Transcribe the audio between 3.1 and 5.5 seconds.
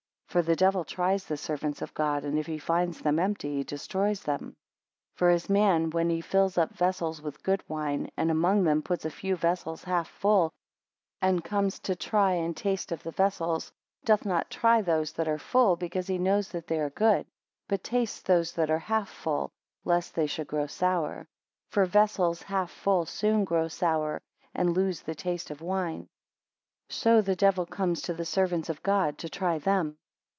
empty, he destroys them. 28 For as